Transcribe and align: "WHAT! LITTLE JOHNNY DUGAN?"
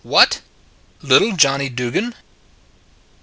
"WHAT! 0.03 0.41
LITTLE 1.03 1.33
JOHNNY 1.35 1.69
DUGAN?" 1.69 2.15